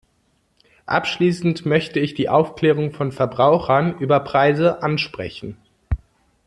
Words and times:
Abschließend 0.87 1.67
möchte 1.67 1.99
ich 1.99 2.15
die 2.15 2.27
Aufklärung 2.27 2.91
von 2.91 3.11
Verbrauchern 3.11 3.99
über 3.99 4.19
Preise 4.21 4.81
ansprechen. 4.81 5.57